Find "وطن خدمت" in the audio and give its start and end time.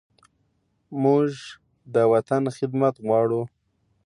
2.13-2.95